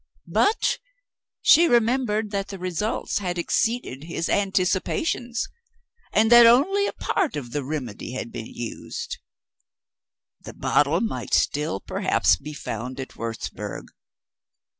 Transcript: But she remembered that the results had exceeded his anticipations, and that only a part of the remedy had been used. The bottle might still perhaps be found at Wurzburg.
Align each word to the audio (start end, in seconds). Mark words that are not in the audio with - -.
But 0.33 0.79
she 1.43 1.67
remembered 1.67 2.31
that 2.31 2.47
the 2.47 2.57
results 2.57 3.19
had 3.19 3.37
exceeded 3.37 4.05
his 4.05 4.29
anticipations, 4.29 5.47
and 6.11 6.31
that 6.31 6.47
only 6.47 6.87
a 6.87 6.93
part 6.93 7.35
of 7.35 7.51
the 7.51 7.63
remedy 7.63 8.13
had 8.13 8.31
been 8.31 8.47
used. 8.51 9.19
The 10.43 10.55
bottle 10.55 11.01
might 11.01 11.35
still 11.35 11.79
perhaps 11.79 12.35
be 12.35 12.53
found 12.55 12.99
at 12.99 13.15
Wurzburg. 13.15 13.89